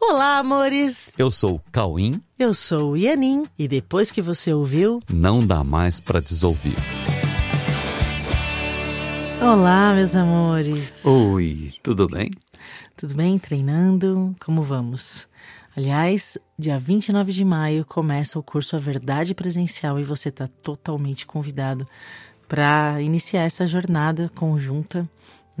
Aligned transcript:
Olá, 0.00 0.38
amores! 0.38 1.12
Eu 1.18 1.30
sou 1.30 1.56
o 1.56 1.60
Cauim. 1.70 2.20
Eu 2.38 2.54
sou 2.54 2.92
o 2.92 2.96
Ianin. 2.96 3.44
E 3.58 3.68
depois 3.68 4.10
que 4.10 4.22
você 4.22 4.52
ouviu, 4.52 5.00
Não 5.12 5.40
dá 5.46 5.62
mais 5.62 6.00
pra 6.00 6.20
desouvir. 6.20 6.74
Olá, 9.40 9.92
meus 9.94 10.14
amores! 10.16 11.04
Oi, 11.04 11.72
tudo 11.82 12.08
bem? 12.08 12.30
Tudo 12.96 13.14
bem? 13.14 13.38
Treinando? 13.38 14.34
Como 14.44 14.62
vamos? 14.62 15.28
Aliás, 15.76 16.36
dia 16.58 16.78
29 16.78 17.32
de 17.32 17.44
maio 17.44 17.84
começa 17.84 18.38
o 18.38 18.42
curso 18.42 18.76
A 18.76 18.78
Verdade 18.78 19.34
Presencial 19.34 19.98
e 19.98 20.04
você 20.04 20.28
está 20.28 20.48
totalmente 20.62 21.26
convidado 21.26 21.86
para 22.48 23.00
iniciar 23.00 23.42
essa 23.44 23.66
jornada 23.66 24.30
conjunta, 24.34 25.08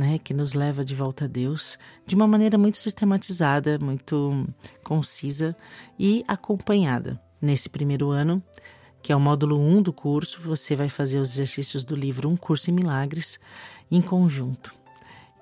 né, 0.00 0.18
que 0.18 0.32
nos 0.32 0.54
leva 0.54 0.82
de 0.82 0.94
volta 0.94 1.26
a 1.26 1.28
Deus, 1.28 1.78
de 2.06 2.14
uma 2.14 2.26
maneira 2.26 2.56
muito 2.56 2.78
sistematizada, 2.78 3.78
muito 3.78 4.48
concisa 4.82 5.54
e 5.98 6.24
acompanhada. 6.26 7.20
Nesse 7.40 7.68
primeiro 7.68 8.08
ano, 8.08 8.42
que 9.02 9.12
é 9.12 9.16
o 9.16 9.20
módulo 9.20 9.58
1 9.60 9.82
do 9.82 9.92
curso, 9.92 10.40
você 10.40 10.74
vai 10.74 10.88
fazer 10.88 11.20
os 11.20 11.34
exercícios 11.34 11.84
do 11.84 11.94
livro 11.94 12.30
Um 12.30 12.36
Curso 12.36 12.70
em 12.70 12.74
Milagres 12.74 13.38
em 13.90 14.00
conjunto. 14.00 14.74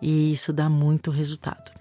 E 0.02 0.32
isso 0.32 0.52
dá 0.52 0.68
muito 0.68 1.12
resultado. 1.12 1.72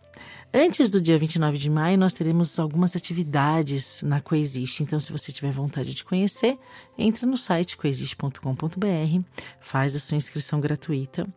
Antes 0.53 0.89
do 0.89 1.01
dia 1.01 1.17
29 1.17 1.57
de 1.57 1.69
maio, 1.69 1.97
nós 1.97 2.13
teremos 2.13 2.57
algumas 2.57 2.95
atividades 2.95 4.01
na 4.01 4.21
Coexiste. 4.21 4.81
Então, 4.81 4.99
se 4.99 5.11
você 5.11 5.31
tiver 5.31 5.51
vontade 5.51 5.93
de 5.93 6.03
conhecer, 6.03 6.57
entra 6.97 7.27
no 7.27 7.37
site 7.37 7.75
coexiste.com.br, 7.75 9.21
faz 9.59 9.95
a 9.95 9.99
sua 9.99 10.15
inscrição 10.15 10.59
gratuita, 10.59 11.27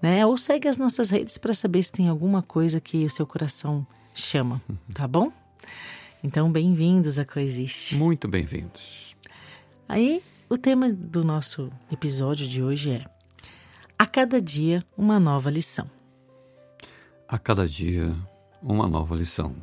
né? 0.00 0.24
Ou 0.26 0.36
segue 0.36 0.68
as 0.68 0.76
nossas 0.76 1.10
redes 1.10 1.38
para 1.38 1.54
saber 1.54 1.82
se 1.82 1.92
tem 1.92 2.08
alguma 2.08 2.42
coisa 2.42 2.80
que 2.80 3.04
o 3.04 3.10
seu 3.10 3.26
coração 3.26 3.86
chama, 4.14 4.62
tá 4.94 5.06
bom? 5.06 5.32
Então, 6.22 6.50
bem-vindos 6.50 7.18
a 7.18 7.24
Coexiste. 7.24 7.94
Muito 7.94 8.26
bem-vindos. 8.26 9.14
Aí, 9.88 10.22
o 10.48 10.56
tema 10.56 10.92
do 10.92 11.24
nosso 11.24 11.70
episódio 11.90 12.48
de 12.48 12.62
hoje 12.62 12.92
é 12.92 13.04
A 13.98 14.06
cada 14.06 14.40
dia 14.40 14.84
uma 14.96 15.20
nova 15.20 15.50
lição. 15.50 15.88
A 17.28 17.38
cada 17.38 17.68
dia, 17.68 18.14
uma 18.62 18.88
nova 18.88 19.14
lição. 19.14 19.54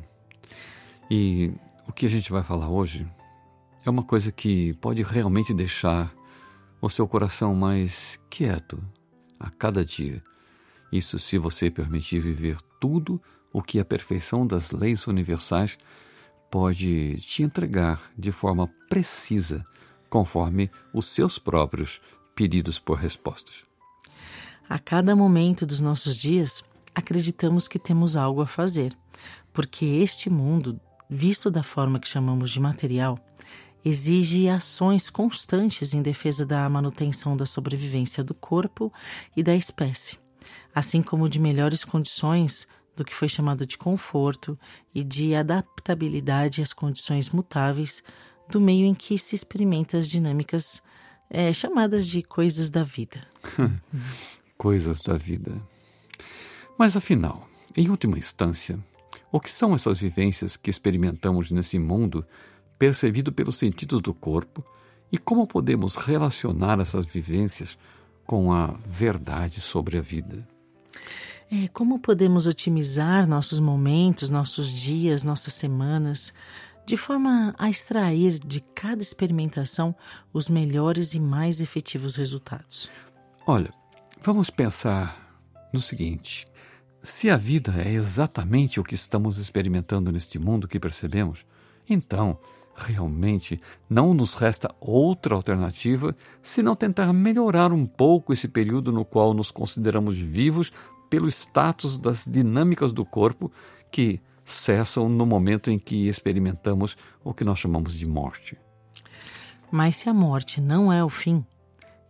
E 1.10 1.52
o 1.86 1.92
que 1.92 2.06
a 2.06 2.10
gente 2.10 2.30
vai 2.30 2.42
falar 2.42 2.68
hoje 2.68 3.06
é 3.84 3.90
uma 3.90 4.02
coisa 4.02 4.32
que 4.32 4.72
pode 4.74 5.02
realmente 5.02 5.52
deixar 5.52 6.12
o 6.80 6.88
seu 6.88 7.06
coração 7.06 7.54
mais 7.54 8.18
quieto 8.30 8.82
a 9.38 9.50
cada 9.50 9.84
dia. 9.84 10.22
Isso 10.92 11.18
se 11.18 11.38
você 11.38 11.70
permitir 11.70 12.20
viver 12.20 12.56
tudo 12.80 13.20
o 13.52 13.62
que 13.62 13.78
a 13.78 13.84
perfeição 13.84 14.46
das 14.46 14.70
leis 14.70 15.06
universais 15.06 15.78
pode 16.50 17.16
te 17.20 17.42
entregar 17.42 18.00
de 18.16 18.30
forma 18.30 18.68
precisa, 18.88 19.64
conforme 20.08 20.70
os 20.92 21.06
seus 21.06 21.38
próprios 21.38 22.00
pedidos 22.34 22.78
por 22.78 22.98
respostas. 22.98 23.64
A 24.68 24.78
cada 24.78 25.14
momento 25.14 25.66
dos 25.66 25.80
nossos 25.80 26.16
dias, 26.16 26.64
acreditamos 26.94 27.66
que 27.66 27.78
temos 27.78 28.16
algo 28.16 28.40
a 28.40 28.46
fazer, 28.46 28.96
porque 29.52 29.84
este 29.84 30.30
mundo, 30.30 30.80
visto 31.10 31.50
da 31.50 31.62
forma 31.62 31.98
que 31.98 32.08
chamamos 32.08 32.50
de 32.50 32.60
material, 32.60 33.18
exige 33.84 34.48
ações 34.48 35.10
constantes 35.10 35.92
em 35.92 36.00
defesa 36.00 36.46
da 36.46 36.68
manutenção 36.68 37.36
da 37.36 37.44
sobrevivência 37.44 38.24
do 38.24 38.34
corpo 38.34 38.92
e 39.36 39.42
da 39.42 39.54
espécie, 39.54 40.18
assim 40.74 41.02
como 41.02 41.28
de 41.28 41.38
melhores 41.38 41.84
condições 41.84 42.66
do 42.96 43.04
que 43.04 43.14
foi 43.14 43.28
chamado 43.28 43.66
de 43.66 43.76
conforto 43.76 44.58
e 44.94 45.02
de 45.02 45.34
adaptabilidade 45.34 46.62
às 46.62 46.72
condições 46.72 47.30
mutáveis 47.30 48.02
do 48.48 48.60
meio 48.60 48.86
em 48.86 48.94
que 48.94 49.18
se 49.18 49.34
experimenta 49.34 49.98
as 49.98 50.08
dinâmicas 50.08 50.82
é, 51.28 51.52
chamadas 51.52 52.06
de 52.06 52.22
coisas 52.22 52.70
da 52.70 52.84
vida. 52.84 53.20
coisas 54.56 55.00
da 55.00 55.16
vida. 55.16 55.60
Mas 56.78 56.96
afinal, 56.96 57.48
em 57.76 57.88
última 57.88 58.18
instância, 58.18 58.78
o 59.32 59.40
que 59.40 59.50
são 59.50 59.74
essas 59.74 59.98
vivências 59.98 60.56
que 60.56 60.70
experimentamos 60.70 61.50
nesse 61.50 61.78
mundo 61.78 62.24
percebido 62.78 63.32
pelos 63.32 63.56
sentidos 63.56 64.00
do 64.00 64.12
corpo 64.12 64.64
e 65.10 65.18
como 65.18 65.46
podemos 65.46 65.96
relacionar 65.96 66.80
essas 66.80 67.06
vivências 67.06 67.78
com 68.26 68.52
a 68.52 68.74
verdade 68.86 69.60
sobre 69.60 69.98
a 69.98 70.00
vida? 70.00 70.46
É, 71.50 71.68
como 71.68 71.98
podemos 71.98 72.46
otimizar 72.46 73.28
nossos 73.28 73.60
momentos, 73.60 74.30
nossos 74.30 74.72
dias, 74.72 75.22
nossas 75.22 75.52
semanas, 75.52 76.32
de 76.86 76.96
forma 76.96 77.54
a 77.58 77.70
extrair 77.70 78.38
de 78.38 78.60
cada 78.74 79.02
experimentação 79.02 79.94
os 80.32 80.48
melhores 80.48 81.14
e 81.14 81.20
mais 81.20 81.60
efetivos 81.60 82.16
resultados? 82.16 82.90
Olha, 83.46 83.72
vamos 84.22 84.50
pensar 84.50 85.38
no 85.72 85.80
seguinte: 85.80 86.46
se 87.02 87.30
a 87.30 87.36
vida 87.36 87.74
é 87.80 87.92
exatamente 87.92 88.80
o 88.80 88.84
que 88.84 88.94
estamos 88.94 89.38
experimentando 89.38 90.10
neste 90.10 90.38
mundo 90.38 90.66
que 90.66 90.80
percebemos, 90.80 91.44
então 91.88 92.38
realmente 92.74 93.60
não 93.88 94.12
nos 94.12 94.34
resta 94.34 94.74
outra 94.80 95.34
alternativa 95.34 96.14
senão 96.42 96.74
tentar 96.74 97.12
melhorar 97.12 97.72
um 97.72 97.86
pouco 97.86 98.32
esse 98.32 98.48
período 98.48 98.92
no 98.92 99.04
qual 99.04 99.32
nos 99.32 99.50
consideramos 99.50 100.18
vivos 100.18 100.72
pelo 101.08 101.28
status 101.28 101.96
das 101.98 102.24
dinâmicas 102.24 102.92
do 102.92 103.04
corpo 103.04 103.52
que 103.90 104.20
cessam 104.44 105.08
no 105.08 105.24
momento 105.24 105.70
em 105.70 105.78
que 105.78 106.08
experimentamos 106.08 106.96
o 107.22 107.32
que 107.32 107.44
nós 107.44 107.58
chamamos 107.58 107.94
de 107.94 108.06
morte. 108.06 108.58
Mas 109.70 109.96
se 109.96 110.08
a 110.08 110.14
morte 110.14 110.60
não 110.60 110.92
é 110.92 111.02
o 111.02 111.08
fim, 111.08 111.44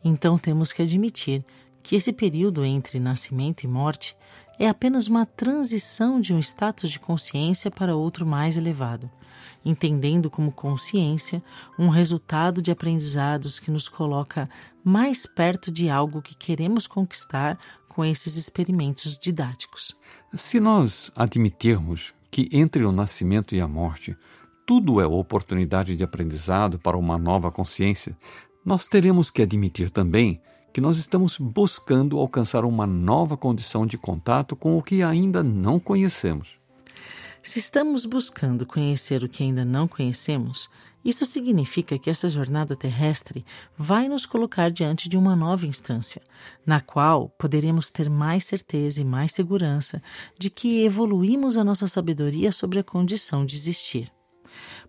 então 0.03 0.37
temos 0.37 0.73
que 0.73 0.83
admitir 0.83 1.45
que 1.83 1.95
esse 1.95 2.13
período 2.13 2.65
entre 2.65 2.99
nascimento 2.99 3.65
e 3.65 3.69
morte 3.69 4.17
é 4.59 4.69
apenas 4.69 5.07
uma 5.07 5.27
transição 5.27 6.21
de 6.21 6.33
um 6.33 6.39
status 6.39 6.91
de 6.91 7.01
consciência 7.01 7.71
para 7.71 7.97
outro 7.97 8.27
mais 8.27 8.57
elevado, 8.57 9.11
entendendo 9.65 10.31
como 10.31 10.53
consciência 10.53 11.43
um 11.79 11.89
resultado 11.89 12.63
de 12.63 12.71
aprendizados 12.71 13.59
que 13.59 13.71
nos 13.71 13.89
coloca 13.89 14.49
mais 14.85 15.27
perto 15.27 15.71
de 15.71 15.89
algo 15.89 16.23
que 16.23 16.35
queremos 16.35 16.87
conquistar 16.87 17.59
com 17.89 18.05
esses 18.05 18.37
experimentos 18.37 19.19
didáticos. 19.19 19.97
Se 20.35 20.59
nós 20.59 21.11
admitirmos 21.15 22.13
que 22.31 22.49
entre 22.53 22.85
o 22.85 22.93
nascimento 22.93 23.55
e 23.55 23.61
a 23.61 23.69
morte 23.69 24.17
tudo 24.67 25.01
é 25.01 25.07
oportunidade 25.07 25.95
de 25.95 26.03
aprendizado 26.03 26.79
para 26.79 26.97
uma 26.97 27.19
nova 27.19 27.51
consciência, 27.51 28.17
nós 28.65 28.87
teremos 28.87 29.31
que 29.31 29.43
admitir 29.43 29.91
também 29.91 30.41
que 30.75 30.81
nós 30.81 30.97
estamos 30.97 31.39
buscando 31.39 32.19
alcançar 32.19 32.65
uma 32.65 32.85
nova 32.85 33.37
condição 33.37 33.87
de 33.87 33.97
contato 33.97 34.57
com 34.57 34.77
o 34.77 34.83
que 34.83 35.05
ainda 35.05 35.41
não 35.41 35.79
conhecemos. 35.79 36.59
Se 37.41 37.61
estamos 37.61 38.05
buscando 38.05 38.67
conhecer 38.67 39.23
o 39.23 39.29
que 39.29 39.45
ainda 39.45 39.65
não 39.65 39.87
conhecemos, 39.87 40.69
isso 41.05 41.25
significa 41.27 41.97
que 41.97 42.11
essa 42.11 42.29
jornada 42.29 42.75
terrestre 42.75 43.45
vai 43.79 44.09
nos 44.09 44.27
colocar 44.27 44.69
diante 44.69 45.09
de 45.09 45.17
uma 45.17 45.37
nova 45.37 45.65
instância, 45.65 46.21
na 46.67 46.81
qual 46.81 47.29
poderemos 47.39 47.93
ter 47.93 48.11
mais 48.11 48.45
certeza 48.45 49.01
e 49.01 49.05
mais 49.05 49.31
segurança 49.31 50.03
de 50.37 50.51
que 50.51 50.85
evoluímos 50.85 51.57
a 51.57 51.63
nossa 51.63 51.87
sabedoria 51.87 52.51
sobre 52.51 52.81
a 52.81 52.85
condição 52.85 53.47
de 53.47 53.55
existir. 53.55 54.11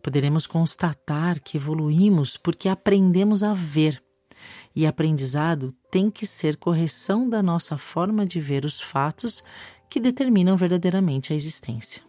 Poderemos 0.02 0.48
constatar 0.48 1.40
que 1.40 1.58
evoluímos 1.58 2.38
porque 2.38 2.68
aprendemos 2.70 3.44
a 3.44 3.54
ver. 3.54 4.04
E 4.76 4.86
aprendizado 4.86 5.74
tem 5.90 6.12
que 6.12 6.26
ser 6.26 6.58
correção 6.58 7.30
da 7.30 7.42
nossa 7.42 7.78
forma 7.78 8.26
de 8.26 8.42
ver 8.42 8.66
os 8.66 8.82
fatos 8.82 9.44
que 9.90 10.00
determinam 10.00 10.58
verdadeiramente 10.58 11.32
a 11.32 11.36
existência. 11.36 12.04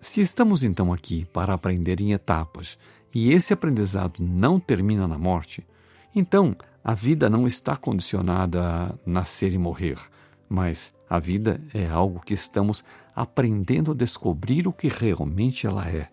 Se 0.00 0.20
estamos 0.20 0.62
então 0.62 0.92
aqui 0.92 1.24
para 1.32 1.54
aprender 1.54 2.00
em 2.00 2.12
etapas 2.12 2.76
e 3.14 3.32
esse 3.32 3.54
aprendizado 3.54 4.22
não 4.22 4.60
termina 4.60 5.08
na 5.08 5.16
morte, 5.16 5.66
então 6.14 6.54
a 6.84 6.92
vida 6.92 7.30
não 7.30 7.46
está 7.46 7.74
condicionada 7.74 8.62
a 8.62 8.94
nascer 9.06 9.54
e 9.54 9.58
morrer, 9.58 9.98
mas 10.46 10.92
a 11.08 11.18
vida 11.18 11.58
é 11.72 11.86
algo 11.86 12.20
que 12.20 12.34
estamos 12.34 12.84
aprendendo 13.16 13.92
a 13.92 13.94
descobrir 13.94 14.68
o 14.68 14.72
que 14.72 14.88
realmente 14.88 15.66
ela 15.66 15.88
é. 15.88 16.10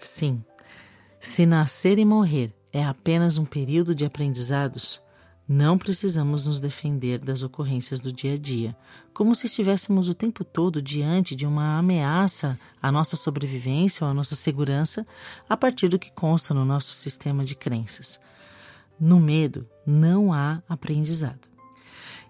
Sim, 0.00 0.44
se 1.20 1.46
nascer 1.46 1.98
e 1.98 2.04
morrer 2.04 2.52
é 2.72 2.84
apenas 2.84 3.38
um 3.38 3.44
período 3.44 3.94
de 3.94 4.04
aprendizados, 4.04 5.00
não 5.48 5.78
precisamos 5.78 6.44
nos 6.44 6.58
defender 6.58 7.18
das 7.18 7.42
ocorrências 7.42 8.00
do 8.00 8.12
dia 8.12 8.34
a 8.34 8.36
dia, 8.36 8.76
como 9.14 9.34
se 9.34 9.46
estivéssemos 9.46 10.08
o 10.08 10.14
tempo 10.14 10.44
todo 10.44 10.82
diante 10.82 11.36
de 11.36 11.46
uma 11.46 11.78
ameaça 11.78 12.58
à 12.82 12.90
nossa 12.90 13.14
sobrevivência 13.14 14.04
ou 14.04 14.10
à 14.10 14.14
nossa 14.14 14.34
segurança 14.34 15.06
a 15.48 15.56
partir 15.56 15.88
do 15.88 15.98
que 15.98 16.10
consta 16.10 16.52
no 16.52 16.64
nosso 16.64 16.92
sistema 16.92 17.44
de 17.44 17.54
crenças. 17.54 18.20
No 18.98 19.20
medo 19.20 19.68
não 19.86 20.32
há 20.32 20.62
aprendizado. 20.68 21.46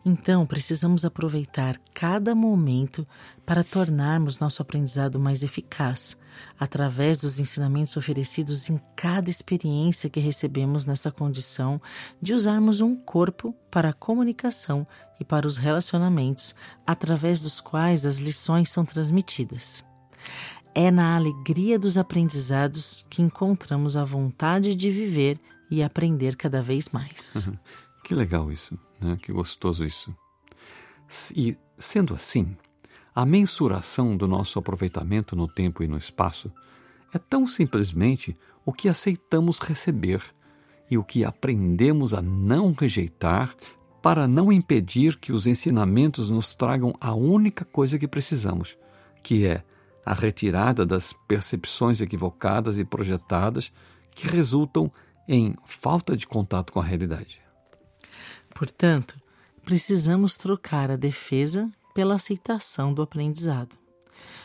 Então, 0.04 0.46
precisamos 0.46 1.04
aproveitar 1.04 1.76
cada 1.92 2.34
momento 2.34 3.06
para 3.44 3.64
tornarmos 3.64 4.38
nosso 4.38 4.62
aprendizado 4.62 5.18
mais 5.18 5.42
eficaz, 5.42 6.16
através 6.58 7.18
dos 7.18 7.38
ensinamentos 7.38 7.96
oferecidos 7.96 8.68
em 8.70 8.80
cada 8.94 9.30
experiência 9.30 10.10
que 10.10 10.20
recebemos 10.20 10.84
nessa 10.84 11.10
condição 11.10 11.80
de 12.20 12.34
usarmos 12.34 12.80
um 12.80 12.96
corpo 12.96 13.54
para 13.70 13.90
a 13.90 13.92
comunicação 13.92 14.86
e 15.20 15.24
para 15.24 15.46
os 15.46 15.56
relacionamentos, 15.56 16.54
através 16.86 17.40
dos 17.40 17.60
quais 17.60 18.04
as 18.06 18.18
lições 18.18 18.70
são 18.70 18.84
transmitidas. 18.84 19.84
É 20.74 20.90
na 20.90 21.16
alegria 21.16 21.78
dos 21.78 21.96
aprendizados 21.96 23.06
que 23.08 23.22
encontramos 23.22 23.96
a 23.96 24.04
vontade 24.04 24.74
de 24.74 24.90
viver 24.90 25.40
e 25.70 25.82
aprender 25.82 26.36
cada 26.36 26.62
vez 26.62 26.90
mais. 26.90 27.46
Uhum. 27.46 27.56
Que 28.04 28.14
legal 28.14 28.52
isso, 28.52 28.78
né? 29.00 29.16
Que 29.20 29.32
gostoso 29.32 29.84
isso. 29.84 30.14
E 31.34 31.56
sendo 31.78 32.14
assim, 32.14 32.56
a 33.16 33.24
mensuração 33.24 34.14
do 34.14 34.28
nosso 34.28 34.58
aproveitamento 34.58 35.34
no 35.34 35.48
tempo 35.48 35.82
e 35.82 35.88
no 35.88 35.96
espaço 35.96 36.52
é 37.14 37.18
tão 37.18 37.48
simplesmente 37.48 38.36
o 38.62 38.74
que 38.74 38.90
aceitamos 38.90 39.58
receber 39.58 40.22
e 40.90 40.98
o 40.98 41.02
que 41.02 41.24
aprendemos 41.24 42.12
a 42.12 42.20
não 42.20 42.74
rejeitar 42.78 43.56
para 44.02 44.28
não 44.28 44.52
impedir 44.52 45.16
que 45.18 45.32
os 45.32 45.46
ensinamentos 45.46 46.30
nos 46.30 46.54
tragam 46.54 46.92
a 47.00 47.14
única 47.14 47.64
coisa 47.64 47.98
que 47.98 48.06
precisamos, 48.06 48.76
que 49.22 49.46
é 49.46 49.64
a 50.04 50.12
retirada 50.12 50.84
das 50.84 51.14
percepções 51.26 52.02
equivocadas 52.02 52.76
e 52.76 52.84
projetadas 52.84 53.72
que 54.10 54.28
resultam 54.28 54.92
em 55.26 55.56
falta 55.64 56.14
de 56.14 56.26
contato 56.26 56.70
com 56.70 56.80
a 56.80 56.84
realidade. 56.84 57.40
Portanto, 58.54 59.18
precisamos 59.64 60.36
trocar 60.36 60.90
a 60.90 60.96
defesa 60.96 61.72
pela 61.96 62.16
aceitação 62.16 62.92
do 62.92 63.00
aprendizado. 63.00 63.74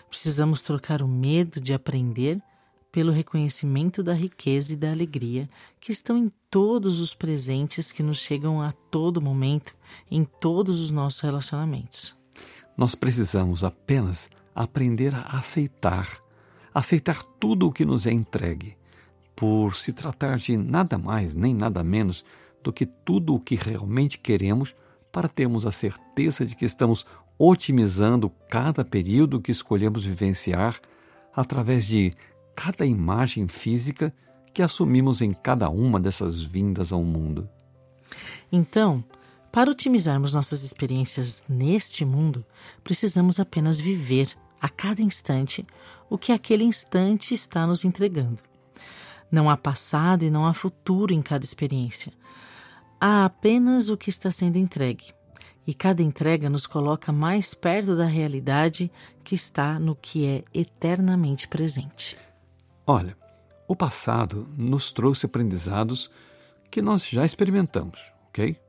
Precisamos 0.07 0.61
trocar 0.61 1.01
o 1.01 1.07
medo 1.07 1.59
de 1.59 1.73
aprender 1.73 2.41
pelo 2.89 3.11
reconhecimento 3.11 4.01
da 4.01 4.13
riqueza 4.13 4.71
e 4.71 4.77
da 4.77 4.89
alegria 4.89 5.49
que 5.77 5.91
estão 5.91 6.17
em 6.17 6.31
todos 6.49 7.01
os 7.01 7.13
presentes 7.13 7.91
que 7.91 8.01
nos 8.01 8.19
chegam 8.19 8.61
a 8.61 8.71
todo 8.71 9.21
momento, 9.21 9.75
em 10.09 10.23
todos 10.23 10.79
os 10.79 10.91
nossos 10.91 11.19
relacionamentos. 11.19 12.15
Nós 12.77 12.95
precisamos 12.95 13.65
apenas 13.65 14.29
aprender 14.55 15.13
a 15.13 15.37
aceitar, 15.37 16.07
aceitar 16.73 17.21
tudo 17.21 17.67
o 17.67 17.71
que 17.73 17.83
nos 17.83 18.07
é 18.07 18.13
entregue, 18.13 18.77
por 19.35 19.75
se 19.75 19.91
tratar 19.91 20.37
de 20.37 20.55
nada 20.55 20.97
mais 20.97 21.33
nem 21.33 21.53
nada 21.53 21.83
menos 21.83 22.23
do 22.63 22.71
que 22.71 22.85
tudo 22.85 23.35
o 23.35 23.41
que 23.41 23.55
realmente 23.55 24.19
queremos 24.19 24.73
para 25.11 25.27
termos 25.27 25.65
a 25.65 25.71
certeza 25.71 26.45
de 26.45 26.55
que 26.55 26.65
estamos 26.65 27.05
otimizando 27.43 28.29
cada 28.47 28.85
período 28.85 29.41
que 29.41 29.51
escolhemos 29.51 30.05
vivenciar 30.05 30.79
através 31.35 31.87
de 31.87 32.13
cada 32.55 32.85
imagem 32.85 33.47
física 33.47 34.13
que 34.53 34.61
assumimos 34.61 35.23
em 35.23 35.33
cada 35.33 35.67
uma 35.67 35.99
dessas 35.99 36.43
vindas 36.43 36.91
ao 36.91 37.03
mundo. 37.03 37.49
Então, 38.51 39.03
para 39.51 39.71
otimizarmos 39.71 40.33
nossas 40.33 40.61
experiências 40.61 41.41
neste 41.49 42.05
mundo, 42.05 42.45
precisamos 42.83 43.39
apenas 43.39 43.79
viver 43.79 44.29
a 44.61 44.69
cada 44.69 45.01
instante 45.01 45.65
o 46.11 46.19
que 46.19 46.31
aquele 46.31 46.63
instante 46.63 47.33
está 47.33 47.65
nos 47.65 47.83
entregando. 47.83 48.37
Não 49.31 49.49
há 49.49 49.57
passado 49.57 50.23
e 50.23 50.29
não 50.29 50.45
há 50.45 50.53
futuro 50.53 51.11
em 51.11 51.23
cada 51.23 51.43
experiência. 51.43 52.13
Há 52.99 53.25
apenas 53.25 53.89
o 53.89 53.97
que 53.97 54.11
está 54.11 54.29
sendo 54.29 54.57
entregue. 54.57 55.11
E 55.65 55.73
cada 55.73 56.01
entrega 56.01 56.49
nos 56.49 56.65
coloca 56.65 57.11
mais 57.11 57.53
perto 57.53 57.95
da 57.95 58.05
realidade 58.05 58.91
que 59.23 59.35
está 59.35 59.79
no 59.79 59.95
que 59.95 60.25
é 60.25 60.43
eternamente 60.53 61.47
presente. 61.47 62.17
Olha, 62.85 63.15
o 63.67 63.75
passado 63.75 64.49
nos 64.57 64.91
trouxe 64.91 65.25
aprendizados 65.25 66.09
que 66.69 66.81
nós 66.81 67.07
já 67.07 67.23
experimentamos, 67.23 67.99
ok? 68.29 68.59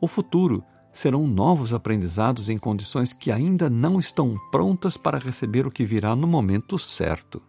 O 0.00 0.06
futuro 0.06 0.64
serão 0.92 1.26
novos 1.26 1.72
aprendizados 1.72 2.48
em 2.48 2.58
condições 2.58 3.12
que 3.12 3.32
ainda 3.32 3.70
não 3.70 3.98
estão 3.98 4.36
prontas 4.50 4.96
para 4.96 5.18
receber 5.18 5.66
o 5.66 5.70
que 5.70 5.84
virá 5.84 6.14
no 6.14 6.26
momento 6.26 6.78
certo. 6.78 7.42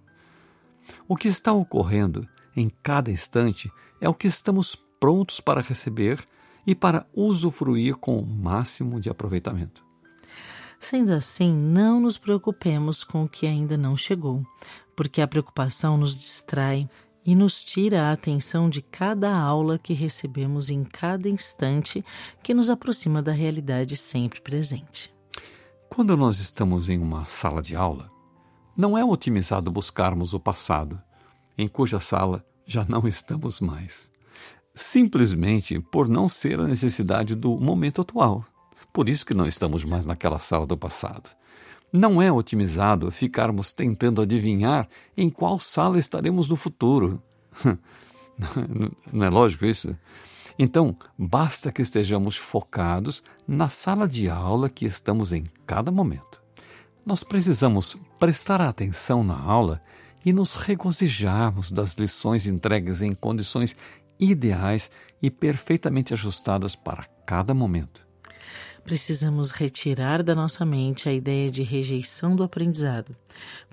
O 1.07 1.15
que 1.15 1.27
está 1.27 1.51
ocorrendo 1.51 2.27
em 2.55 2.69
cada 2.81 3.11
instante 3.11 3.71
é 3.99 4.07
o 4.07 4.13
que 4.13 4.27
estamos 4.27 4.75
prontos 4.99 5.39
para 5.39 5.61
receber 5.61 6.23
e 6.65 6.73
para 6.73 7.05
usufruir 7.13 7.95
com 7.95 8.19
o 8.19 8.25
máximo 8.25 8.99
de 8.99 9.09
aproveitamento. 9.09 9.83
Sendo 10.79 11.11
assim, 11.11 11.53
não 11.53 11.99
nos 11.99 12.17
preocupemos 12.17 13.03
com 13.03 13.23
o 13.23 13.29
que 13.29 13.47
ainda 13.47 13.77
não 13.77 13.95
chegou, 13.95 14.45
porque 14.95 15.21
a 15.21 15.27
preocupação 15.27 15.97
nos 15.97 16.17
distrai 16.17 16.89
e 17.25 17.35
nos 17.35 17.63
tira 17.63 18.03
a 18.03 18.11
atenção 18.11 18.69
de 18.69 18.81
cada 18.81 19.33
aula 19.33 19.79
que 19.79 19.93
recebemos 19.93 20.69
em 20.69 20.83
cada 20.83 21.29
instante 21.29 22.03
que 22.41 22.53
nos 22.53 22.69
aproxima 22.69 23.21
da 23.21 23.31
realidade 23.31 23.95
sempre 23.95 24.41
presente. 24.41 25.13
Quando 25.89 26.17
nós 26.17 26.39
estamos 26.39 26.89
em 26.89 26.99
uma 26.99 27.25
sala 27.25 27.61
de 27.61 27.75
aula, 27.75 28.11
não 28.75 28.97
é 28.97 29.05
otimizado 29.05 29.71
buscarmos 29.71 30.33
o 30.33 30.39
passado, 30.39 31.01
em 31.57 31.67
cuja 31.67 31.99
sala 31.99 32.45
já 32.65 32.83
não 32.83 33.07
estamos 33.07 33.59
mais. 33.59 34.12
Simplesmente 34.73 35.79
por 35.79 36.07
não 36.07 36.27
ser 36.27 36.59
a 36.59 36.67
necessidade 36.67 37.35
do 37.35 37.57
momento 37.57 38.01
atual. 38.01 38.45
Por 38.91 39.09
isso 39.09 39.25
que 39.25 39.33
não 39.33 39.47
estamos 39.47 39.83
mais 39.83 40.05
naquela 40.05 40.39
sala 40.39 40.65
do 40.65 40.77
passado. 40.77 41.29
Não 41.91 42.19
é 42.19 42.31
otimizado 42.31 43.11
ficarmos 43.11 43.71
tentando 43.71 44.21
adivinhar 44.21 44.87
em 45.15 45.29
qual 45.29 45.59
sala 45.59 45.99
estaremos 45.99 46.49
no 46.49 46.55
futuro. 46.55 47.21
Não 49.13 49.25
é 49.25 49.29
lógico 49.29 49.63
isso? 49.63 49.95
Então, 50.57 50.97
basta 51.17 51.71
que 51.71 51.81
estejamos 51.81 52.35
focados 52.35 53.23
na 53.47 53.69
sala 53.69 54.07
de 54.07 54.27
aula 54.27 54.69
que 54.69 54.85
estamos 54.85 55.31
em 55.31 55.43
cada 55.65 55.91
momento. 55.91 56.41
Nós 57.05 57.23
precisamos 57.23 57.97
prestar 58.19 58.61
atenção 58.61 59.23
na 59.23 59.39
aula 59.39 59.81
e 60.25 60.31
nos 60.31 60.55
regozijarmos 60.55 61.71
das 61.71 61.95
lições 61.97 62.47
entregues 62.47 63.01
em 63.01 63.13
condições 63.13 63.75
ideais 64.31 64.91
e 65.21 65.29
perfeitamente 65.29 66.13
ajustadas 66.13 66.75
para 66.75 67.05
cada 67.25 67.53
momento 67.53 68.03
precisamos 68.83 69.51
retirar 69.51 70.21
da 70.21 70.35
nossa 70.35 70.65
mente 70.65 71.07
a 71.07 71.13
ideia 71.13 71.49
de 71.49 71.63
rejeição 71.63 72.35
do 72.35 72.43
aprendizado, 72.43 73.15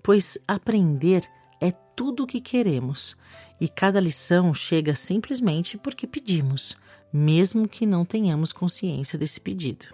pois 0.03 0.39
aprender 0.47 1.25
é 1.61 1.73
tudo 1.97 2.23
o 2.23 2.27
que 2.27 2.41
queremos 2.41 3.17
e 3.61 3.69
cada 3.69 4.01
lição 4.01 4.55
chega 4.55 4.95
simplesmente 4.95 5.77
porque 5.77 6.07
pedimos, 6.07 6.77
mesmo 7.13 7.69
que 7.69 7.85
não 7.85 8.05
tenhamos 8.05 8.53
consciência 8.53 9.19
desse 9.19 9.41
pedido. 9.41 9.87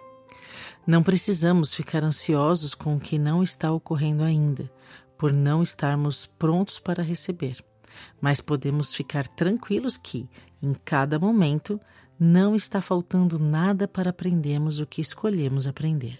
Não 0.85 1.03
precisamos 1.03 1.73
ficar 1.73 2.03
ansiosos 2.03 2.73
com 2.73 2.95
o 2.95 2.99
que 2.99 3.19
não 3.19 3.43
está 3.43 3.71
ocorrendo 3.71 4.23
ainda, 4.23 4.71
por 5.17 5.33
não 5.33 5.61
estarmos 5.61 6.25
prontos 6.25 6.79
para 6.79 7.03
receber, 7.03 7.61
mas 8.21 8.39
podemos 8.39 8.93
ficar 8.93 9.27
tranquilos 9.27 9.97
que, 9.97 10.29
em 10.61 10.73
cada 10.85 11.19
momento, 11.19 11.79
não 12.19 12.55
está 12.55 12.81
faltando 12.81 13.37
nada 13.37 13.87
para 13.87 14.09
aprendermos 14.09 14.79
o 14.79 14.87
que 14.87 15.01
escolhemos 15.01 15.67
aprender. 15.67 16.19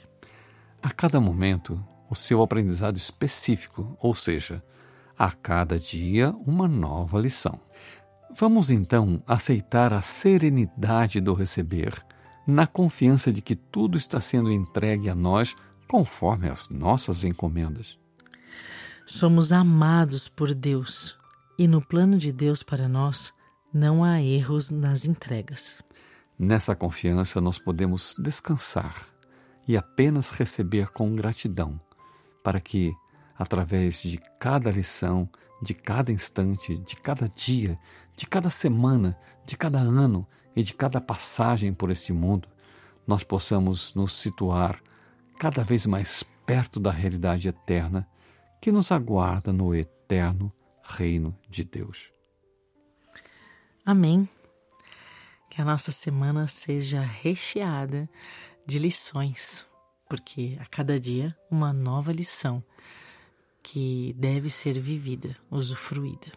A 0.82 0.92
cada 0.92 1.20
momento, 1.20 1.84
o 2.10 2.16
seu 2.16 2.42
aprendizado 2.42 2.98
específico, 2.98 3.98
ou 4.00 4.14
seja, 4.14 4.64
a 5.18 5.32
cada 5.32 5.80
dia 5.80 6.32
uma 6.46 6.68
nova 6.68 7.20
lição. 7.20 7.60
Vamos 8.36 8.70
então 8.70 9.24
aceitar 9.26 9.92
a 9.92 10.02
serenidade 10.02 11.20
do 11.20 11.34
receber, 11.34 12.06
na 12.46 12.68
confiança 12.68 13.34
de 13.34 13.42
que 13.42 13.56
tudo 13.56 13.98
está 13.98 14.22
sendo 14.22 14.52
entregue 14.52 15.10
a 15.10 15.16
nós 15.16 15.56
conforme 15.88 16.48
as 16.50 16.70
nossas 16.70 17.24
encomendas. 17.24 17.98
Somos 19.06 19.52
amados 19.52 20.28
por 20.28 20.54
Deus 20.54 21.18
e 21.58 21.68
no 21.68 21.82
plano 21.82 22.18
de 22.18 22.32
Deus 22.32 22.62
para 22.62 22.88
nós 22.88 23.34
não 23.74 24.04
há 24.04 24.22
erros 24.22 24.72
nas 24.72 25.06
entregas. 25.06 25.82
Nessa 26.38 26.76
confiança, 26.76 27.42
nós 27.42 27.58
podemos 27.58 28.16
descansar 28.18 29.08
e 29.68 29.76
apenas 29.76 30.30
receber 30.30 30.90
com 30.90 31.16
gratidão, 31.16 31.80
para 32.44 32.62
que, 32.62 32.94
através 33.38 34.02
de 34.02 34.18
cada 34.40 34.72
lição, 34.72 35.30
de 35.62 35.74
cada 35.74 36.12
instante, 36.12 36.78
de 36.78 36.96
cada 36.96 37.28
dia, 37.28 37.78
de 38.16 38.26
cada 38.26 38.50
semana, 38.50 39.18
de 39.46 39.58
cada 39.58 39.80
ano 39.80 40.26
e 40.56 40.64
de 40.64 40.74
cada 40.74 41.02
passagem 41.02 41.74
por 41.74 41.92
este 41.92 42.14
mundo, 42.14 42.48
nós 43.06 43.24
possamos 43.24 43.94
nos 43.96 44.14
situar 44.14 44.82
cada 45.40 45.64
vez 45.64 45.86
mais 45.86 46.24
perto 46.46 46.80
da 46.80 46.92
realidade 46.92 47.48
eterna 47.48 48.08
que 48.62 48.72
nos 48.72 48.92
aguarda 48.92 49.52
no 49.52 49.76
eterno 49.76 50.52
reino 50.84 51.38
de 51.50 51.64
Deus. 51.64 52.17
Amém 53.88 54.28
que 55.50 55.62
a 55.62 55.64
nossa 55.64 55.94
semana 55.94 56.46
seja 56.46 57.00
recheada 57.00 58.10
de 58.66 58.80
lições, 58.80 59.66
porque 60.10 60.58
a 60.60 60.66
cada 60.66 61.00
dia 61.00 61.34
uma 61.50 61.72
nova 61.72 62.12
lição 62.12 62.62
que 63.64 64.14
deve 64.18 64.50
ser 64.50 64.78
vivida, 64.78 65.38
usufruída. 65.50 66.34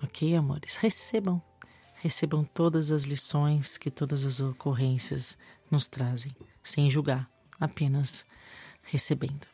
Ok, 0.00 0.36
amores? 0.36 0.76
Recebam, 0.76 1.42
recebam 1.96 2.44
todas 2.44 2.92
as 2.92 3.02
lições 3.02 3.76
que 3.76 3.90
todas 3.90 4.24
as 4.24 4.38
ocorrências 4.38 5.36
nos 5.68 5.88
trazem, 5.88 6.30
sem 6.62 6.88
julgar, 6.88 7.28
apenas 7.58 8.24
recebendo. 8.84 9.48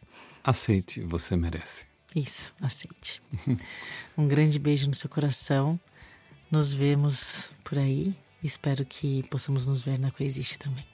Aceite, 0.45 1.01
você 1.01 1.35
merece. 1.35 1.87
Isso, 2.15 2.53
aceite. 2.61 3.23
um 4.19 4.29
grande 4.29 4.59
beijo 4.59 4.87
no 4.87 4.95
seu 4.95 5.09
coração. 5.09 5.81
Nos 6.53 6.71
vemos 6.71 7.49
por 7.65 7.79
aí. 7.79 8.15
Espero 8.45 8.85
que 8.85 9.23
possamos 9.31 9.65
nos 9.65 9.81
ver 9.81 9.99
na 9.99 10.11
Coexiste 10.11 10.59
também. 10.59 10.85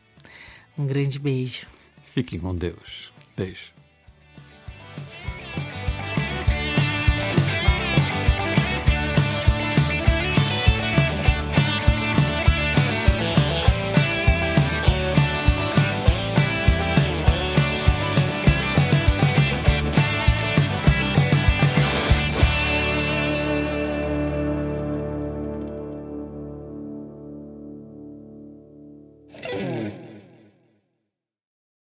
Um 0.78 0.86
grande 0.86 1.18
beijo. 1.18 1.66
Fiquem 2.06 2.38
com 2.38 2.54
Deus. 2.54 3.12
Beijo. 3.36 3.77